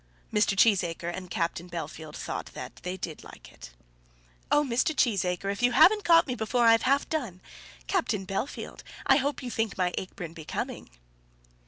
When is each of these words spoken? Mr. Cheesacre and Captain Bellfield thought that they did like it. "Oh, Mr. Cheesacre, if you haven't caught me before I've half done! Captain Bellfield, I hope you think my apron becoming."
Mr. 0.33 0.57
Cheesacre 0.57 1.15
and 1.15 1.29
Captain 1.29 1.69
Bellfield 1.69 2.15
thought 2.15 2.47
that 2.55 2.77
they 2.77 2.97
did 2.97 3.23
like 3.23 3.51
it. 3.53 3.69
"Oh, 4.51 4.63
Mr. 4.63 4.95
Cheesacre, 4.95 5.51
if 5.51 5.61
you 5.61 5.73
haven't 5.73 6.03
caught 6.05 6.25
me 6.25 6.33
before 6.33 6.65
I've 6.65 6.81
half 6.81 7.07
done! 7.07 7.39
Captain 7.85 8.25
Bellfield, 8.25 8.81
I 9.05 9.17
hope 9.17 9.43
you 9.43 9.51
think 9.51 9.77
my 9.77 9.93
apron 9.99 10.33
becoming." 10.33 10.89